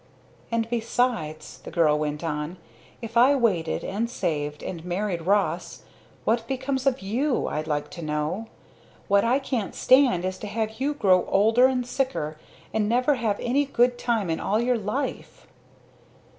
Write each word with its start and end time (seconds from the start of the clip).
"And 0.51 0.67
besides," 0.67 1.59
the 1.59 1.69
girl 1.69 1.99
went 1.99 2.23
on 2.23 2.57
"If 3.03 3.17
I 3.17 3.35
waited 3.35 3.83
and 3.83 4.09
saved 4.09 4.63
and 4.63 4.83
married 4.83 5.27
Ross 5.27 5.83
what 6.25 6.47
becomes 6.47 6.87
of 6.87 7.01
you, 7.03 7.45
I'd 7.45 7.67
like 7.67 7.91
to 7.91 8.01
know? 8.01 8.47
What 9.07 9.23
I 9.23 9.37
can't 9.37 9.75
stand 9.75 10.25
is 10.25 10.39
to 10.39 10.47
have 10.47 10.81
you 10.81 10.95
grow 10.95 11.25
older 11.25 11.67
and 11.67 11.85
sicker 11.85 12.39
and 12.73 12.89
never 12.89 13.13
have 13.13 13.39
any 13.39 13.63
good 13.65 13.99
time 13.99 14.31
in 14.31 14.39
all 14.39 14.59
your 14.59 14.79
life!" 14.79 15.45